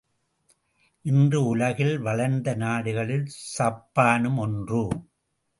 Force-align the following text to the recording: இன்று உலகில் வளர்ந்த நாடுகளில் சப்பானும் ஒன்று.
இன்று 1.05 1.45
உலகில் 1.45 1.99
வளர்ந்த 1.99 2.55
நாடுகளில் 2.55 3.27
சப்பானும் 3.57 4.37
ஒன்று. 4.37 4.83